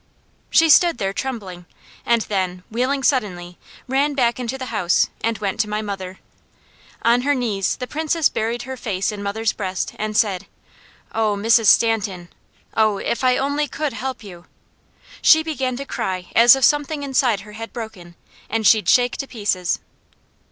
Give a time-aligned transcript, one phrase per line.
[0.49, 1.67] She stood there trembling,
[2.07, 6.17] and then, wheeling suddenly, ran back into the house, and went to my mother.
[7.03, 10.47] On her knees, the Princess buried her face in mother's breast and said:
[11.13, 11.67] "Oh Mrs.
[11.67, 12.29] Stanton!
[12.75, 14.45] Oh, if I only could help you!"
[15.21, 18.15] She began to cry as if something inside her had broken,
[18.49, 19.77] and she'd shake to pieces.